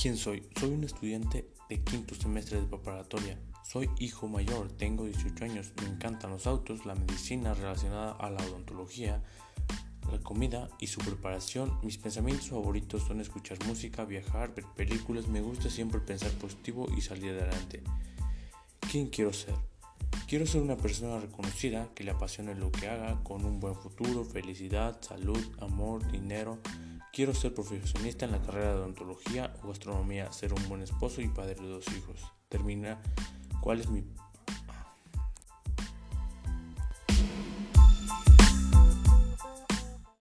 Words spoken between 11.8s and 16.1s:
Mis pensamientos favoritos son escuchar música, viajar, ver películas. Me gusta siempre